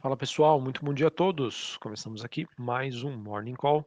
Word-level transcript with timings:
Fala 0.00 0.16
pessoal, 0.16 0.60
muito 0.60 0.84
bom 0.84 0.94
dia 0.94 1.08
a 1.08 1.10
todos. 1.10 1.76
Começamos 1.78 2.24
aqui 2.24 2.46
mais 2.56 3.02
um 3.02 3.16
Morning 3.16 3.56
Call 3.56 3.84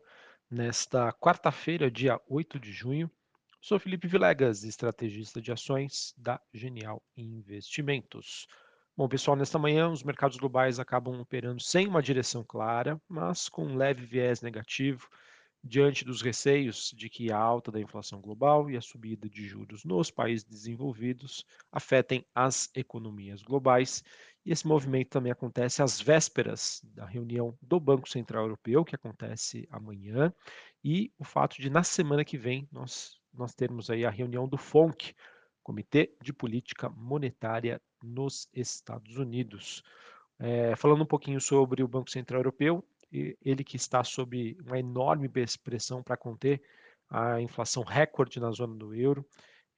nesta 0.49 1.13
quarta-feira, 1.13 1.89
dia 1.89 2.19
8 2.27 2.59
de 2.59 2.73
junho. 2.73 3.09
Sou 3.61 3.79
Felipe 3.79 4.09
Vilegas, 4.09 4.65
estrategista 4.65 5.41
de 5.41 5.53
ações 5.53 6.13
da 6.17 6.37
Genial 6.53 7.01
Investimentos. 7.15 8.45
Bom, 8.95 9.07
pessoal, 9.07 9.37
nesta 9.37 9.57
manhã 9.57 9.89
os 9.89 10.03
mercados 10.03 10.35
globais 10.35 10.81
acabam 10.81 11.17
operando 11.21 11.61
sem 11.61 11.87
uma 11.87 12.01
direção 12.01 12.43
clara, 12.43 13.01
mas 13.07 13.47
com 13.47 13.63
um 13.63 13.77
leve 13.77 14.05
viés 14.05 14.41
negativo 14.41 15.07
diante 15.63 16.03
dos 16.03 16.21
receios 16.21 16.91
de 16.95 17.09
que 17.09 17.31
a 17.31 17.37
alta 17.37 17.71
da 17.71 17.79
inflação 17.79 18.19
global 18.19 18.69
e 18.69 18.75
a 18.75 18.81
subida 18.81 19.29
de 19.29 19.47
juros 19.47 19.85
nos 19.85 20.09
países 20.09 20.43
desenvolvidos 20.43 21.45
afetem 21.71 22.25
as 22.33 22.69
economias 22.75 23.43
globais. 23.43 24.03
E 24.45 24.51
esse 24.51 24.67
movimento 24.67 25.09
também 25.09 25.31
acontece 25.31 25.83
às 25.83 26.01
vésperas 26.01 26.81
da 26.95 27.05
reunião 27.05 27.57
do 27.61 27.79
Banco 27.79 28.09
Central 28.09 28.45
Europeu, 28.45 28.83
que 28.83 28.95
acontece 28.95 29.67
amanhã, 29.69 30.33
e 30.83 31.11
o 31.17 31.23
fato 31.23 31.61
de 31.61 31.69
na 31.69 31.83
semana 31.83 32.25
que 32.25 32.37
vem 32.37 32.67
nós, 32.71 33.19
nós 33.33 33.53
termos 33.53 33.89
aí 33.89 34.03
a 34.03 34.09
reunião 34.09 34.47
do 34.47 34.57
FONC, 34.57 35.13
Comitê 35.61 36.15
de 36.21 36.33
Política 36.33 36.89
Monetária 36.89 37.79
nos 38.01 38.49
Estados 38.51 39.17
Unidos. 39.17 39.83
É, 40.39 40.75
falando 40.75 41.03
um 41.03 41.07
pouquinho 41.07 41.39
sobre 41.39 41.83
o 41.83 41.87
Banco 41.87 42.09
Central 42.09 42.39
Europeu, 42.39 42.83
ele 43.11 43.63
que 43.63 43.75
está 43.75 44.03
sob 44.03 44.57
uma 44.65 44.79
enorme 44.79 45.29
pressão 45.63 46.01
para 46.01 46.17
conter 46.17 46.63
a 47.09 47.39
inflação 47.41 47.83
recorde 47.83 48.39
na 48.39 48.51
zona 48.51 48.75
do 48.75 48.95
euro, 48.95 49.23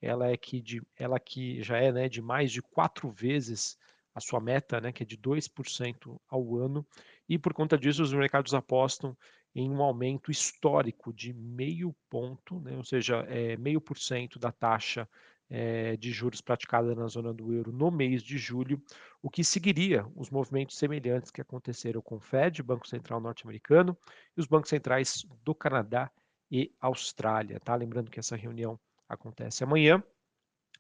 ela 0.01 0.29
é 0.29 0.37
que, 0.37 0.61
de, 0.61 0.81
ela 0.95 1.19
que 1.19 1.61
já 1.61 1.77
é 1.77 1.91
né, 1.91 2.07
de 2.07 2.21
mais 2.21 2.51
de 2.51 2.61
quatro 2.61 3.09
vezes 3.09 3.77
a 4.13 4.19
sua 4.19 4.39
meta, 4.39 4.79
né, 4.79 4.91
que 4.91 5.03
é 5.03 5.05
de 5.05 5.17
2% 5.17 6.19
ao 6.27 6.55
ano, 6.57 6.85
e 7.27 7.37
por 7.37 7.53
conta 7.53 7.77
disso 7.77 8.03
os 8.03 8.13
mercados 8.13 8.53
apostam 8.53 9.17
em 9.55 9.69
um 9.69 9.81
aumento 9.81 10.31
histórico 10.31 11.13
de 11.13 11.33
meio 11.33 11.95
ponto, 12.09 12.59
né, 12.59 12.75
ou 12.75 12.83
seja, 12.83 13.25
é, 13.27 13.55
meio 13.57 13.79
por 13.79 13.97
cento 13.97 14.39
da 14.39 14.51
taxa 14.51 15.07
é, 15.49 15.95
de 15.97 16.11
juros 16.11 16.41
praticada 16.41 16.95
na 16.95 17.07
zona 17.07 17.33
do 17.33 17.53
euro 17.53 17.71
no 17.71 17.91
mês 17.91 18.23
de 18.23 18.37
julho, 18.37 18.81
o 19.21 19.29
que 19.29 19.43
seguiria 19.43 20.05
os 20.15 20.29
movimentos 20.29 20.77
semelhantes 20.77 21.31
que 21.31 21.41
aconteceram 21.41 22.01
com 22.01 22.15
o 22.15 22.19
Fed, 22.19 22.63
Banco 22.63 22.87
Central 22.87 23.19
norte-americano, 23.19 23.97
e 24.35 24.41
os 24.41 24.47
bancos 24.47 24.69
centrais 24.69 25.23
do 25.43 25.53
Canadá 25.53 26.11
e 26.49 26.73
Austrália. 26.79 27.59
Tá? 27.59 27.75
Lembrando 27.75 28.09
que 28.09 28.19
essa 28.19 28.35
reunião 28.35 28.79
acontece 29.07 29.63
amanhã. 29.63 30.03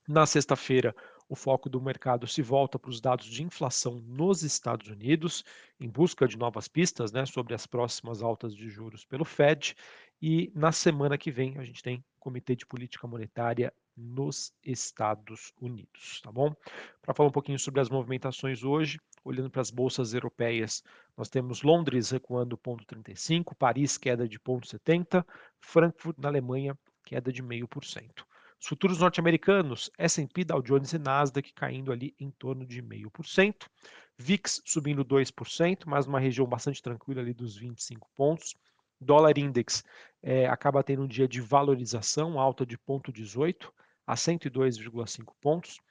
Na 0.07 0.25
sexta-feira, 0.25 0.93
o 1.33 1.35
foco 1.35 1.67
do 1.67 1.81
mercado 1.81 2.27
se 2.27 2.43
volta 2.43 2.77
para 2.77 2.91
os 2.91 3.01
dados 3.01 3.25
de 3.25 3.41
inflação 3.41 3.95
nos 4.05 4.43
Estados 4.43 4.87
Unidos, 4.87 5.43
em 5.79 5.89
busca 5.89 6.27
de 6.27 6.37
novas 6.37 6.67
pistas 6.67 7.11
né, 7.11 7.25
sobre 7.25 7.55
as 7.55 7.65
próximas 7.65 8.21
altas 8.21 8.55
de 8.55 8.69
juros 8.69 9.03
pelo 9.03 9.25
Fed. 9.25 9.75
E 10.21 10.51
na 10.53 10.71
semana 10.71 11.17
que 11.17 11.31
vem, 11.31 11.57
a 11.57 11.63
gente 11.63 11.81
tem 11.81 12.05
Comitê 12.19 12.55
de 12.55 12.67
Política 12.67 13.07
Monetária 13.07 13.73
nos 13.97 14.53
Estados 14.63 15.51
Unidos, 15.59 16.21
tá 16.21 16.31
bom? 16.31 16.55
Para 17.01 17.15
falar 17.15 17.29
um 17.29 17.33
pouquinho 17.33 17.57
sobre 17.57 17.81
as 17.81 17.89
movimentações 17.89 18.63
hoje, 18.63 18.99
olhando 19.25 19.49
para 19.49 19.61
as 19.61 19.71
bolsas 19.71 20.13
europeias, 20.13 20.83
nós 21.17 21.29
temos 21.29 21.63
Londres 21.63 22.11
recuando 22.11 22.55
0,35, 22.59 23.55
Paris 23.57 23.97
queda 23.97 24.27
de 24.27 24.37
0,70, 24.37 25.25
Frankfurt 25.59 26.15
na 26.19 26.27
Alemanha 26.27 26.77
queda 27.03 27.33
de 27.33 27.41
0,5%. 27.41 28.23
Os 28.63 28.69
futuros 28.69 28.99
norte-americanos, 28.99 29.91
S&P, 29.97 30.45
Dow 30.45 30.61
Jones 30.61 30.93
e 30.93 30.97
Nasdaq 30.97 31.51
caindo 31.51 31.91
ali 31.91 32.15
em 32.17 32.31
torno 32.31 32.65
de 32.65 32.81
0,5%, 32.81 33.67
VIX 34.17 34.61
subindo 34.63 35.03
2%, 35.03 35.83
mas 35.85 36.05
numa 36.05 36.17
região 36.17 36.47
bastante 36.47 36.81
tranquila 36.81 37.19
ali 37.19 37.33
dos 37.33 37.57
25 37.57 38.09
pontos, 38.15 38.55
Dólar 39.01 39.37
Index 39.37 39.83
é, 40.21 40.47
acaba 40.47 40.81
tendo 40.81 41.03
um 41.03 41.07
dia 41.07 41.27
de 41.27 41.41
valorização, 41.41 42.39
alta 42.39 42.65
de 42.65 42.77
0,18 42.77 43.69
a 44.07 44.15
102,5 44.15 45.33
pontos. 45.41 45.81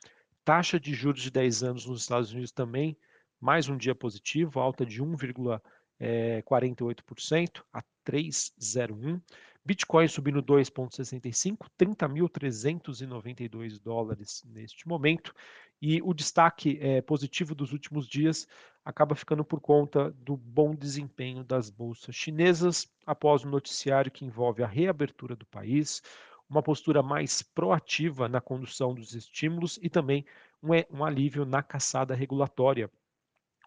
Taxa 0.42 0.80
de 0.80 0.94
juros 0.94 1.20
de 1.20 1.30
10 1.30 1.62
anos 1.62 1.84
nos 1.84 2.00
Estados 2.00 2.32
Unidos 2.32 2.52
também, 2.52 2.96
mais 3.38 3.68
um 3.68 3.76
dia 3.76 3.94
positivo, 3.94 4.58
alta 4.58 4.86
de 4.86 5.02
1,48% 5.02 7.62
a 7.70 7.82
3,01. 8.02 9.20
Bitcoin 9.64 10.08
subindo 10.08 10.42
2,65, 10.42 11.68
30.392 11.78 13.78
dólares 13.78 14.42
neste 14.46 14.88
momento. 14.88 15.32
E 15.80 16.02
o 16.02 16.12
destaque 16.12 16.78
é, 16.80 17.00
positivo 17.00 17.54
dos 17.54 17.72
últimos 17.72 18.08
dias 18.08 18.48
acaba 18.84 19.14
ficando 19.14 19.44
por 19.44 19.60
conta 19.60 20.10
do 20.12 20.36
bom 20.36 20.74
desempenho 20.74 21.44
das 21.44 21.70
bolsas 21.70 22.14
chinesas 22.14 22.88
após 23.06 23.44
um 23.44 23.50
noticiário 23.50 24.10
que 24.10 24.24
envolve 24.24 24.62
a 24.62 24.66
reabertura 24.66 25.36
do 25.36 25.46
país, 25.46 26.02
uma 26.48 26.62
postura 26.62 27.02
mais 27.02 27.42
proativa 27.42 28.28
na 28.28 28.40
condução 28.40 28.94
dos 28.94 29.14
estímulos 29.14 29.78
e 29.80 29.88
também 29.88 30.24
um, 30.62 30.98
um 30.98 31.04
alívio 31.04 31.44
na 31.44 31.62
caçada 31.62 32.14
regulatória. 32.14 32.90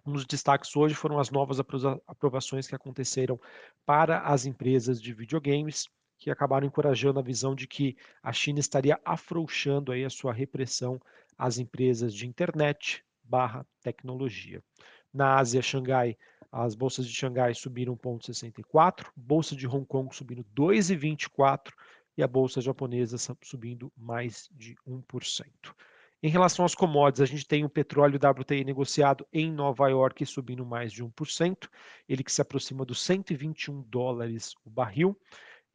Um 0.05 0.13
dos 0.13 0.25
destaques 0.25 0.75
hoje 0.75 0.93
foram 0.93 1.17
as 1.17 1.31
novas 1.31 1.57
aprovações 1.59 2.67
que 2.67 2.75
aconteceram 2.75 3.39
para 3.85 4.19
as 4.19 4.45
empresas 4.45 5.01
de 5.01 5.11
videogames, 5.11 5.89
que 6.19 6.29
acabaram 6.29 6.67
encorajando 6.67 7.19
a 7.19 7.23
visão 7.23 7.55
de 7.55 7.65
que 7.65 7.97
a 8.21 8.31
China 8.31 8.59
estaria 8.59 8.99
afrouxando 9.03 9.91
aí 9.91 10.05
a 10.05 10.09
sua 10.09 10.31
repressão 10.31 11.01
às 11.35 11.57
empresas 11.57 12.13
de 12.13 12.27
internet 12.27 13.03
barra 13.23 13.65
tecnologia. 13.81 14.63
Na 15.11 15.39
Ásia, 15.39 15.61
Xangai, 15.61 16.15
as 16.51 16.75
bolsas 16.75 17.07
de 17.07 17.13
Xangai 17.13 17.55
subiram 17.55 17.97
1,64, 17.97 19.07
bolsa 19.15 19.55
de 19.55 19.67
Hong 19.67 19.85
Kong 19.85 20.15
subindo 20.15 20.45
2,24 20.55 21.71
e 22.15 22.21
a 22.21 22.27
bolsa 22.27 22.61
japonesa 22.61 23.17
subindo 23.41 23.91
mais 23.97 24.47
de 24.51 24.75
1%. 24.87 25.45
Em 26.23 26.29
relação 26.29 26.65
às 26.65 26.73
commodities, 26.73 27.21
a 27.21 27.25
gente 27.25 27.45
tem 27.45 27.63
o 27.63 27.69
petróleo 27.69 28.17
WTI 28.17 28.63
negociado 28.63 29.27
em 29.31 29.51
Nova 29.51 29.87
York 29.89 30.25
subindo 30.25 30.65
mais 30.65 30.91
de 30.91 31.03
1%, 31.03 31.69
ele 32.07 32.23
que 32.23 32.31
se 32.31 32.41
aproxima 32.41 32.85
dos 32.85 33.01
121 33.01 33.81
dólares 33.83 34.55
o 34.65 34.69
barril. 34.69 35.17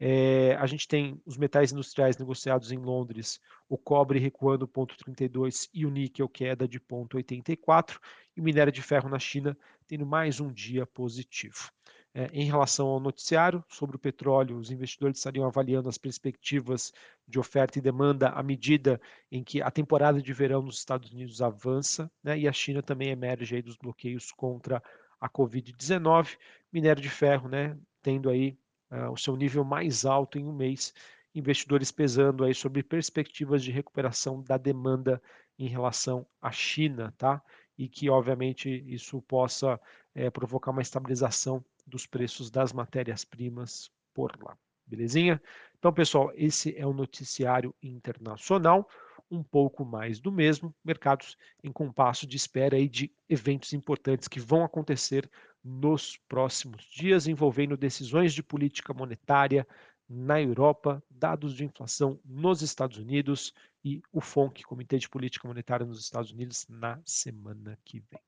É, 0.03 0.56
a 0.56 0.67
gente 0.67 0.89
tem 0.89 1.21
os 1.27 1.37
metais 1.37 1.73
industriais 1.73 2.17
negociados 2.17 2.73
em 2.73 2.79
Londres, 2.79 3.39
o 3.69 3.77
cobre 3.77 4.19
recuando 4.19 4.67
0,32 4.67 5.69
e 5.75 5.84
o 5.84 5.91
níquel 5.91 6.27
queda 6.27 6.67
de 6.67 6.81
0,84, 6.81 7.99
e 8.34 8.41
o 8.41 8.43
minério 8.43 8.73
de 8.73 8.81
ferro 8.81 9.11
na 9.11 9.19
China 9.19 9.56
tendo 9.87 10.06
mais 10.06 10.41
um 10.41 10.50
dia 10.50 10.87
positivo. 10.87 11.71
É, 12.12 12.28
em 12.32 12.44
relação 12.44 12.88
ao 12.88 12.98
noticiário 12.98 13.65
sobre 13.69 13.94
o 13.94 13.98
petróleo, 13.98 14.59
os 14.59 14.71
investidores 14.72 15.19
estariam 15.19 15.47
avaliando 15.47 15.88
as 15.88 15.97
perspectivas 15.97 16.93
de 17.26 17.38
oferta 17.38 17.78
e 17.78 17.82
demanda 17.82 18.31
à 18.31 18.43
medida 18.43 19.00
em 19.31 19.44
que 19.44 19.62
a 19.62 19.71
temporada 19.71 20.20
de 20.20 20.32
verão 20.32 20.60
nos 20.60 20.78
Estados 20.78 21.12
Unidos 21.12 21.41
avança 21.41 22.10
né, 22.22 22.37
e 22.37 22.49
a 22.49 22.53
China 22.53 22.82
também 22.82 23.10
emerge 23.10 23.54
aí 23.54 23.62
dos 23.62 23.76
bloqueios 23.76 24.32
contra 24.32 24.82
a 25.20 25.28
Covid-19. 25.28 26.37
Minério 26.72 27.00
de 27.00 27.09
ferro, 27.09 27.49
né, 27.49 27.78
tendo 28.03 28.28
aí 28.28 28.59
uh, 28.91 29.12
o 29.12 29.16
seu 29.16 29.37
nível 29.37 29.62
mais 29.62 30.04
alto 30.04 30.37
em 30.37 30.44
um 30.44 30.53
mês, 30.53 30.93
investidores 31.32 31.93
pesando 31.93 32.44
aí 32.44 32.54
sobre 32.54 32.82
perspectivas 32.82 33.62
de 33.62 33.70
recuperação 33.70 34.43
da 34.43 34.56
demanda 34.56 35.22
em 35.56 35.69
relação 35.69 36.26
à 36.43 36.50
China, 36.50 37.15
tá? 37.16 37.41
E 37.78 37.88
que, 37.88 38.10
obviamente, 38.10 38.69
isso 38.87 39.22
possa 39.22 39.81
é, 40.15 40.28
provocar 40.31 40.70
uma 40.70 40.82
estabilização 40.82 41.65
dos 41.91 42.06
preços 42.06 42.51
das 42.51 42.73
matérias-primas 42.73 43.91
por 44.15 44.33
lá. 44.43 44.56
Belezinha? 44.87 45.41
Então, 45.78 45.93
pessoal, 45.93 46.33
esse 46.34 46.77
é 46.77 46.87
o 46.87 46.93
noticiário 46.93 47.75
internacional, 47.83 48.89
um 49.31 49.43
pouco 49.43 49.84
mais 49.84 50.19
do 50.19 50.33
mesmo, 50.33 50.75
mercados 50.84 51.37
em 51.62 51.71
compasso 51.71 52.27
de 52.27 52.37
espera 52.37 52.77
aí 52.77 52.89
de 52.89 53.12
eventos 53.29 53.73
importantes 53.73 54.27
que 54.27 54.41
vão 54.41 54.65
acontecer 54.65 55.31
nos 55.62 56.19
próximos 56.29 56.85
dias, 56.85 57.26
envolvendo 57.26 57.76
decisões 57.76 58.32
de 58.32 58.43
política 58.43 58.93
monetária 58.93 59.67
na 60.09 60.43
Europa, 60.43 61.03
dados 61.09 61.55
de 61.55 61.64
inflação 61.64 62.19
nos 62.25 62.62
Estados 62.62 62.99
Unidos 62.99 63.55
e 63.85 64.03
o 64.12 64.20
FONC, 64.20 64.64
Comitê 64.64 64.99
de 64.99 65.09
Política 65.09 65.47
Monetária 65.47 65.87
nos 65.87 66.00
Estados 66.00 66.32
Unidos, 66.32 66.67
na 66.69 67.00
semana 67.05 67.79
que 67.85 68.00
vem. 68.11 68.20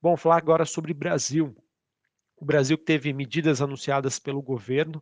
Bom, 0.00 0.16
falar 0.16 0.36
agora 0.36 0.66
sobre 0.66 0.92
Brasil. 0.92 1.56
O 2.36 2.44
Brasil 2.44 2.76
teve 2.76 3.12
medidas 3.12 3.62
anunciadas 3.62 4.18
pelo 4.18 4.42
governo 4.42 5.00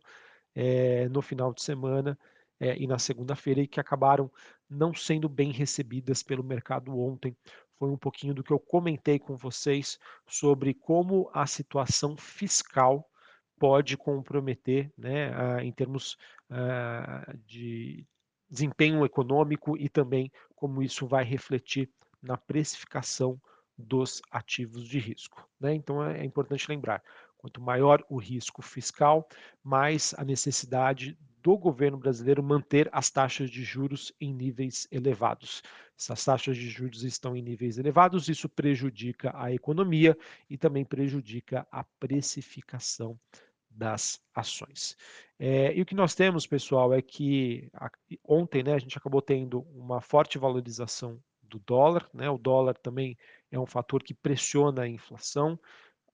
é, 0.53 1.09
no 1.09 1.21
final 1.21 1.53
de 1.53 1.61
semana 1.61 2.17
é, 2.59 2.77
e 2.77 2.87
na 2.87 2.97
segunda-feira 2.97 3.61
e 3.61 3.67
que 3.67 3.79
acabaram 3.79 4.31
não 4.69 4.93
sendo 4.93 5.27
bem 5.27 5.51
recebidas 5.51 6.23
pelo 6.23 6.43
mercado 6.43 6.97
ontem. 6.97 7.35
Foi 7.77 7.89
um 7.89 7.97
pouquinho 7.97 8.33
do 8.33 8.43
que 8.43 8.51
eu 8.51 8.59
comentei 8.59 9.19
com 9.19 9.35
vocês 9.35 9.99
sobre 10.25 10.73
como 10.73 11.29
a 11.33 11.45
situação 11.45 12.15
fiscal 12.15 13.07
pode 13.59 13.97
comprometer, 13.97 14.91
né, 14.97 15.63
em 15.63 15.71
termos 15.71 16.17
de 17.45 18.05
desempenho 18.49 19.05
econômico 19.05 19.77
e 19.77 19.89
também 19.89 20.31
como 20.55 20.81
isso 20.81 21.07
vai 21.07 21.23
refletir 21.23 21.89
na 22.21 22.37
precificação 22.37 23.39
dos 23.77 24.21
ativos 24.31 24.87
de 24.87 24.99
risco. 24.99 25.47
Né? 25.59 25.73
Então 25.73 26.03
é, 26.03 26.21
é 26.21 26.25
importante 26.25 26.69
lembrar: 26.69 27.03
quanto 27.45 27.61
maior 27.61 28.03
o 28.09 28.17
risco 28.17 28.63
fiscal, 28.63 29.27
mais 29.63 30.15
a 30.17 30.25
necessidade 30.25 31.15
do 31.43 31.55
governo 31.55 31.95
brasileiro 31.95 32.41
manter 32.41 32.89
as 32.91 33.11
taxas 33.11 33.51
de 33.51 33.63
juros 33.63 34.11
em 34.19 34.33
níveis 34.33 34.87
elevados. 34.91 35.61
Se 35.95 36.11
as 36.11 36.25
taxas 36.25 36.57
de 36.57 36.67
juros 36.67 37.03
estão 37.03 37.37
em 37.37 37.43
níveis 37.43 37.77
elevados, 37.77 38.27
isso 38.29 38.49
prejudica 38.49 39.31
a 39.35 39.53
economia 39.53 40.17
e 40.49 40.57
também 40.57 40.83
prejudica 40.83 41.67
a 41.71 41.83
precificação 41.99 43.15
das 43.69 44.19
ações. 44.33 44.97
É, 45.37 45.71
e 45.77 45.83
o 45.83 45.85
que 45.85 45.93
nós 45.93 46.15
temos, 46.15 46.47
pessoal, 46.47 46.95
é 46.95 47.01
que 47.01 47.69
a, 47.75 47.91
ontem 48.27 48.63
né, 48.63 48.73
a 48.73 48.79
gente 48.79 48.97
acabou 48.97 49.21
tendo 49.21 49.59
uma 49.75 50.01
forte 50.01 50.39
valorização 50.39 51.21
do 51.43 51.59
dólar, 51.59 52.09
né? 52.11 52.27
o 52.27 52.39
dólar 52.39 52.75
também 52.75 53.15
é 53.51 53.59
um 53.59 53.67
fator 53.67 54.01
que 54.01 54.15
pressiona 54.15 54.81
a 54.81 54.87
inflação 54.87 55.59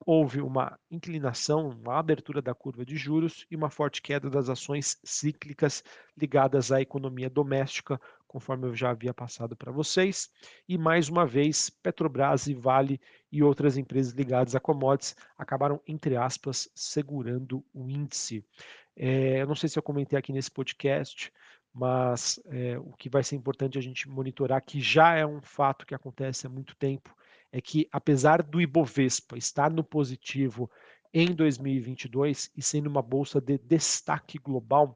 houve 0.05 0.41
uma 0.41 0.79
inclinação, 0.89 1.69
uma 1.69 1.97
abertura 1.97 2.41
da 2.41 2.53
curva 2.53 2.85
de 2.85 2.95
juros 2.95 3.45
e 3.49 3.55
uma 3.55 3.69
forte 3.69 4.01
queda 4.01 4.29
das 4.29 4.49
ações 4.49 4.99
cíclicas 5.03 5.83
ligadas 6.17 6.71
à 6.71 6.81
economia 6.81 7.29
doméstica, 7.29 7.99
conforme 8.27 8.67
eu 8.67 8.75
já 8.75 8.91
havia 8.91 9.13
passado 9.13 9.55
para 9.55 9.71
vocês. 9.71 10.29
E 10.67 10.77
mais 10.77 11.09
uma 11.09 11.25
vez, 11.25 11.69
Petrobras 11.69 12.47
e 12.47 12.53
Vale 12.53 12.99
e 13.31 13.43
outras 13.43 13.77
empresas 13.77 14.13
ligadas 14.13 14.55
a 14.55 14.59
commodities 14.59 15.15
acabaram, 15.37 15.81
entre 15.87 16.15
aspas, 16.15 16.69
segurando 16.73 17.63
o 17.73 17.89
índice. 17.89 18.45
É, 18.95 19.41
eu 19.41 19.47
não 19.47 19.55
sei 19.55 19.69
se 19.69 19.77
eu 19.77 19.83
comentei 19.83 20.17
aqui 20.17 20.33
nesse 20.33 20.49
podcast, 20.49 21.31
mas 21.73 22.39
é, 22.47 22.77
o 22.79 22.91
que 22.93 23.09
vai 23.09 23.23
ser 23.23 23.35
importante 23.35 23.77
a 23.77 23.81
gente 23.81 24.09
monitorar, 24.09 24.63
que 24.63 24.81
já 24.81 25.15
é 25.15 25.25
um 25.25 25.41
fato 25.41 25.85
que 25.85 25.95
acontece 25.95 26.45
há 26.45 26.49
muito 26.49 26.75
tempo, 26.75 27.15
é 27.51 27.59
que, 27.59 27.87
apesar 27.91 28.41
do 28.41 28.61
Ibovespa 28.61 29.37
estar 29.37 29.71
no 29.71 29.83
positivo 29.83 30.69
em 31.13 31.27
2022 31.27 32.51
e 32.55 32.61
sendo 32.61 32.87
uma 32.87 33.01
bolsa 33.01 33.41
de 33.41 33.57
destaque 33.57 34.37
global, 34.37 34.93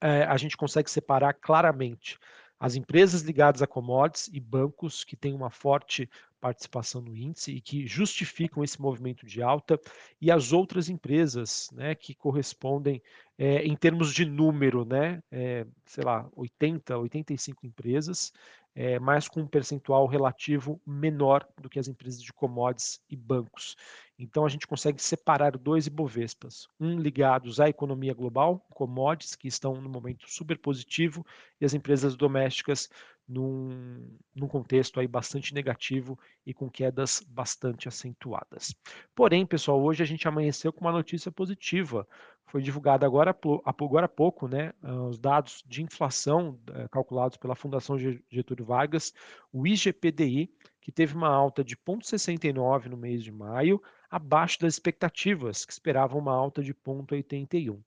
é, 0.00 0.24
a 0.24 0.36
gente 0.36 0.56
consegue 0.56 0.90
separar 0.90 1.34
claramente 1.34 2.18
as 2.58 2.76
empresas 2.76 3.22
ligadas 3.22 3.60
a 3.60 3.66
commodities 3.66 4.28
e 4.32 4.38
bancos 4.38 5.04
que 5.04 5.16
têm 5.16 5.34
uma 5.34 5.50
forte 5.50 6.08
participação 6.40 7.00
no 7.00 7.16
índice 7.16 7.52
e 7.52 7.60
que 7.60 7.86
justificam 7.86 8.64
esse 8.64 8.80
movimento 8.80 9.24
de 9.24 9.40
alta, 9.40 9.80
e 10.20 10.28
as 10.28 10.52
outras 10.52 10.88
empresas 10.88 11.70
né, 11.72 11.94
que 11.94 12.14
correspondem 12.14 13.00
é, 13.38 13.64
em 13.64 13.76
termos 13.76 14.12
de 14.12 14.24
número, 14.24 14.84
né, 14.84 15.22
é, 15.30 15.64
sei 15.86 16.04
lá, 16.04 16.28
80, 16.34 16.98
85 16.98 17.64
empresas, 17.64 18.32
é, 18.74 18.98
mas 18.98 19.28
com 19.28 19.40
um 19.40 19.46
percentual 19.46 20.06
relativo 20.06 20.80
menor 20.86 21.46
do 21.60 21.68
que 21.68 21.78
as 21.78 21.88
empresas 21.88 22.22
de 22.22 22.32
commodities 22.32 23.00
e 23.08 23.16
bancos. 23.16 23.76
Então 24.18 24.44
a 24.44 24.48
gente 24.48 24.66
consegue 24.66 25.02
separar 25.02 25.56
dois 25.58 25.86
Ibovespas, 25.86 26.68
um 26.78 26.98
ligados 26.98 27.60
à 27.60 27.68
economia 27.68 28.14
global, 28.14 28.64
commodities, 28.70 29.34
que 29.34 29.48
estão 29.48 29.74
no 29.74 29.88
momento 29.88 30.30
super 30.30 30.58
positivo, 30.58 31.26
e 31.60 31.64
as 31.64 31.74
empresas 31.74 32.14
domésticas 32.14 32.88
num, 33.28 34.16
num 34.34 34.48
contexto 34.48 35.00
aí 35.00 35.06
bastante 35.06 35.54
negativo 35.54 36.18
e 36.44 36.52
com 36.52 36.70
quedas 36.70 37.22
bastante 37.28 37.88
acentuadas. 37.88 38.74
Porém, 39.14 39.46
pessoal, 39.46 39.82
hoje 39.82 40.02
a 40.02 40.06
gente 40.06 40.26
amanheceu 40.26 40.72
com 40.72 40.80
uma 40.80 40.92
notícia 40.92 41.30
positiva. 41.30 42.06
Foi 42.46 42.60
divulgado 42.60 43.06
agora, 43.06 43.34
agora 43.64 44.06
há 44.06 44.08
pouco 44.08 44.46
né, 44.46 44.72
os 45.08 45.18
dados 45.18 45.62
de 45.66 45.82
inflação 45.82 46.58
eh, 46.74 46.86
calculados 46.90 47.38
pela 47.38 47.54
Fundação 47.54 47.96
Getúlio 47.98 48.64
Vargas, 48.64 49.14
o 49.50 49.66
IGPDI, 49.66 50.50
que 50.80 50.92
teve 50.92 51.14
uma 51.14 51.28
alta 51.28 51.64
de 51.64 51.76
0,69 51.76 52.86
no 52.86 52.96
mês 52.96 53.22
de 53.22 53.32
maio, 53.32 53.80
abaixo 54.10 54.60
das 54.60 54.74
expectativas, 54.74 55.64
que 55.64 55.72
esperavam 55.72 56.20
uma 56.20 56.34
alta 56.34 56.62
de 56.62 56.74
0,81. 56.74 57.80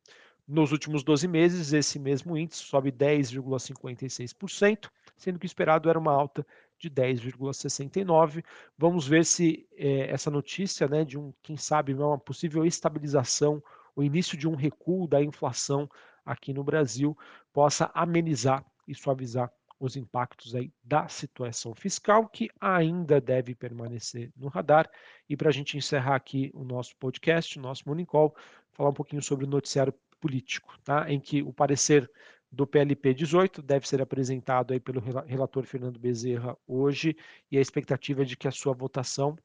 Nos 0.48 0.72
últimos 0.72 1.04
12 1.04 1.28
meses, 1.28 1.74
esse 1.74 1.98
mesmo 1.98 2.38
índice 2.38 2.64
sobe 2.64 2.92
10,56%, 2.92 4.92
sendo 5.18 5.40
que 5.40 5.46
o 5.46 5.48
esperado 5.48 5.90
era 5.90 5.98
uma 5.98 6.12
alta 6.12 6.46
de 6.78 6.88
10,69. 6.90 8.44
Vamos 8.78 9.08
ver 9.08 9.26
se 9.26 9.68
é, 9.76 10.12
essa 10.12 10.30
notícia, 10.30 10.88
né, 10.88 11.04
de 11.04 11.18
um, 11.18 11.34
quem 11.42 11.58
sabe, 11.58 11.96
uma 11.96 12.20
possível 12.20 12.64
estabilização, 12.64 13.62
o 13.96 14.04
início 14.04 14.38
de 14.38 14.48
um 14.48 14.54
recuo 14.54 15.08
da 15.08 15.24
inflação 15.24 15.90
aqui 16.24 16.54
no 16.54 16.64
Brasil, 16.64 17.18
possa 17.52 17.90
amenizar 17.94 18.64
e 18.88 18.94
suavizar 18.94 19.52
os 19.80 19.96
impactos 19.96 20.56
aí 20.56 20.72
da 20.84 21.08
situação 21.08 21.74
fiscal, 21.74 22.28
que 22.28 22.50
ainda 22.62 23.20
deve 23.20 23.56
permanecer 23.56 24.32
no 24.36 24.48
radar. 24.48 24.90
E 25.28 25.36
para 25.36 25.50
a 25.50 25.52
gente 25.52 25.78
encerrar 25.78 26.16
aqui 26.16 26.52
o 26.54 26.64
nosso 26.64 26.96
podcast, 26.98 27.58
o 27.58 27.62
nosso 27.62 27.84
Morning 27.88 28.06
Call, 28.06 28.36
falar 28.72 28.90
um 28.90 28.94
pouquinho 28.94 29.22
sobre 29.22 29.46
o 29.46 29.50
noticiário 29.50 29.94
político, 30.26 30.76
tá? 30.84 31.06
em 31.08 31.20
que 31.20 31.44
o 31.44 31.54
parecer 31.54 32.10
do 32.52 32.66
PLP 32.66 33.14
18 33.14 33.62
deve 33.62 33.88
ser 33.88 34.02
apresentado 34.02 34.74
aí 34.74 34.80
pelo 34.80 35.00
relator 35.00 35.64
Fernando 35.66 36.00
Bezerra 36.00 36.58
hoje 36.68 37.16
e 37.52 37.60
a 37.60 37.62
expectativa 37.62 38.24
é 38.24 38.26
de 38.26 38.36
que 38.36 38.48
a 38.48 38.52
sua 38.52 38.74
votação 38.74 39.38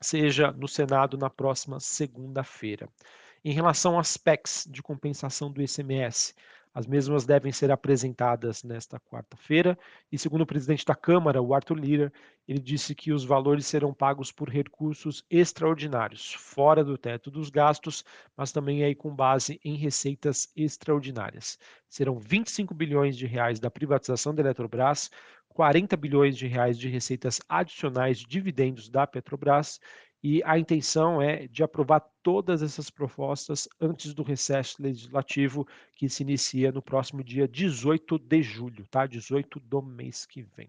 seja 0.00 0.50
no 0.50 0.66
Senado 0.66 1.18
na 1.18 1.28
próxima 1.28 1.78
segunda-feira. 1.78 2.88
Em 3.44 3.52
relação 3.52 3.98
às 3.98 4.16
PECs 4.16 4.66
de 4.70 4.82
compensação 4.82 5.52
do 5.52 5.60
ICMS, 5.60 6.34
as 6.78 6.86
mesmas 6.86 7.26
devem 7.26 7.50
ser 7.50 7.72
apresentadas 7.72 8.62
nesta 8.62 9.00
quarta-feira 9.00 9.76
e, 10.12 10.16
segundo 10.16 10.42
o 10.42 10.46
presidente 10.46 10.84
da 10.84 10.94
Câmara, 10.94 11.42
o 11.42 11.52
Arthur 11.52 11.76
Lira, 11.76 12.12
ele 12.46 12.60
disse 12.60 12.94
que 12.94 13.10
os 13.10 13.24
valores 13.24 13.66
serão 13.66 13.92
pagos 13.92 14.30
por 14.30 14.48
recursos 14.48 15.24
extraordinários, 15.28 16.34
fora 16.34 16.84
do 16.84 16.96
teto 16.96 17.32
dos 17.32 17.50
gastos, 17.50 18.04
mas 18.36 18.52
também 18.52 18.84
aí 18.84 18.94
com 18.94 19.12
base 19.12 19.60
em 19.64 19.74
receitas 19.74 20.52
extraordinárias. 20.54 21.58
Serão 21.88 22.16
25 22.16 22.72
bilhões 22.72 23.16
de 23.16 23.26
reais 23.26 23.58
da 23.58 23.72
privatização 23.72 24.32
da 24.32 24.42
Eletrobras, 24.42 25.10
40 25.48 25.96
bilhões 25.96 26.38
de 26.38 26.46
reais 26.46 26.78
de 26.78 26.88
receitas 26.88 27.40
adicionais 27.48 28.20
de 28.20 28.26
dividendos 28.26 28.88
da 28.88 29.04
Petrobras 29.04 29.80
e 30.22 30.42
a 30.44 30.58
intenção 30.58 31.22
é 31.22 31.46
de 31.46 31.62
aprovar 31.62 32.00
todas 32.22 32.62
essas 32.62 32.90
propostas 32.90 33.68
antes 33.80 34.12
do 34.12 34.22
recesso 34.22 34.82
legislativo 34.82 35.66
que 35.94 36.08
se 36.08 36.22
inicia 36.22 36.72
no 36.72 36.82
próximo 36.82 37.22
dia 37.22 37.46
18 37.46 38.18
de 38.18 38.42
julho, 38.42 38.86
tá? 38.90 39.06
18 39.06 39.60
do 39.60 39.80
mês 39.80 40.26
que 40.26 40.42
vem. 40.42 40.66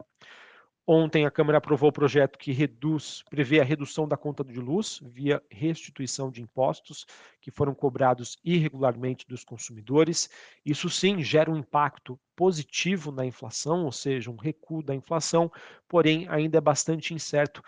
Ontem 0.91 1.23
a 1.23 1.29
Câmara 1.29 1.59
aprovou 1.59 1.89
o 1.89 1.93
projeto 1.93 2.39
que 2.39 2.51
reduz, 2.51 3.23
prevê 3.29 3.59
a 3.59 3.63
redução 3.63 4.07
da 4.07 4.17
conta 4.17 4.43
de 4.43 4.59
luz 4.59 4.99
via 5.03 5.39
restituição 5.51 6.31
de 6.31 6.41
impostos 6.41 7.05
que 7.39 7.51
foram 7.51 7.75
cobrados 7.75 8.39
irregularmente 8.43 9.27
dos 9.27 9.43
consumidores. 9.43 10.27
Isso 10.65 10.89
sim 10.89 11.21
gera 11.21 11.51
um 11.51 11.57
impacto 11.57 12.19
positivo 12.35 13.11
na 13.11 13.23
inflação, 13.23 13.85
ou 13.85 13.91
seja, 13.91 14.31
um 14.31 14.35
recuo 14.35 14.81
da 14.81 14.95
inflação, 14.95 15.51
porém 15.87 16.27
ainda 16.27 16.57
é 16.57 16.61
bastante 16.61 17.13
incerto 17.13 17.61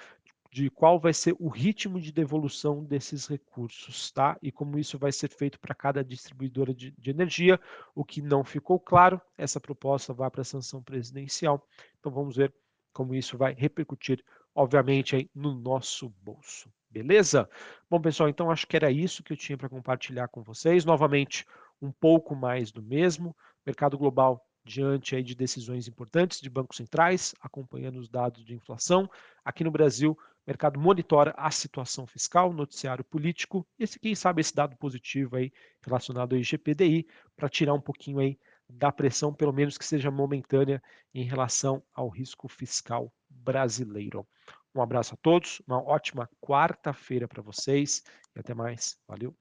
de 0.52 0.70
qual 0.70 1.00
vai 1.00 1.14
ser 1.14 1.34
o 1.40 1.48
ritmo 1.48 2.00
de 2.00 2.12
devolução 2.12 2.84
desses 2.84 3.26
recursos, 3.26 4.12
tá? 4.12 4.38
E 4.42 4.52
como 4.52 4.78
isso 4.78 5.00
vai 5.00 5.12
ser 5.12 5.30
feito 5.30 5.58
para 5.58 5.74
cada 5.74 6.04
distribuidora 6.04 6.74
de, 6.74 6.92
de, 6.92 7.10
energia, 7.10 7.58
o 7.96 8.04
que 8.04 8.22
não 8.22 8.44
ficou 8.44 8.78
claro, 8.78 9.22
essa 9.38 9.62
proposta 9.62 10.14
vai 10.14 10.30
para 10.30 10.42
a 10.42 10.46
sanção 10.46 10.84
presidencial. 10.84 11.66
Então 12.00 12.12
vamos 12.12 12.36
ver 12.36 12.54
como 12.92 13.16
isso 13.16 13.38
vai 13.38 13.54
repercutir, 13.54 14.22
obviamente, 14.54 15.16
aí 15.16 15.30
no 15.34 15.54
nosso 15.54 16.10
bolso. 16.22 16.70
Beleza? 16.90 17.50
Bom, 17.90 18.02
pessoal, 18.02 18.28
então 18.28 18.52
acho 18.52 18.68
que 18.68 18.76
era 18.76 18.92
isso 18.92 19.24
que 19.24 19.32
eu 19.32 19.38
tinha 19.38 19.58
para 19.58 19.70
compartilhar 19.70 20.28
com 20.28 20.44
vocês. 20.44 20.84
Novamente, 20.84 21.46
um 21.82 21.94
pouco 21.94 22.36
mais 22.36 22.74
do 22.74 22.84
mesmo. 22.84 23.34
Mercado 23.66 23.98
global 23.98 24.46
diante 24.64 25.16
aí 25.16 25.24
de 25.24 25.34
decisões 25.34 25.88
importantes 25.88 26.40
de 26.40 26.50
bancos 26.50 26.78
centrais, 26.78 27.34
acompanhando 27.42 28.00
os 28.00 28.10
dados 28.10 28.44
de 28.44 28.54
inflação. 28.54 29.10
Aqui 29.44 29.64
no 29.64 29.72
Brasil, 29.72 30.18
o 30.46 30.50
mercado 30.50 30.80
monitora 30.80 31.34
a 31.38 31.52
situação 31.52 32.08
fiscal, 32.08 32.52
noticiário 32.52 33.04
político, 33.04 33.68
esse, 33.78 34.00
quem 34.00 34.16
sabe 34.16 34.42
esse 34.42 34.56
dado 34.56 34.76
positivo 34.78 35.36
aí 35.36 35.52
relacionado 35.86 36.34
ao 36.34 36.40
IGPDI, 36.40 37.08
para 37.36 37.50
tirar 37.50 37.74
um 37.74 37.82
pouquinho 37.82 38.20
aí 38.20 38.40
da 38.70 38.92
pressão, 38.92 39.34
pelo 39.34 39.54
menos 39.54 39.78
que 39.78 39.86
seja 39.86 40.10
momentânea, 40.10 40.82
em 41.14 41.24
relação 41.24 41.84
ao 41.94 42.10
risco 42.10 42.48
fiscal 42.48 43.14
brasileiro. 43.30 44.28
Um 44.74 44.82
abraço 44.82 45.14
a 45.14 45.18
todos, 45.18 45.62
uma 45.68 45.82
ótima 45.82 46.30
quarta-feira 46.40 47.28
para 47.28 47.42
vocês 47.42 48.04
e 48.36 48.40
até 48.40 48.54
mais. 48.54 48.98
Valeu! 49.08 49.36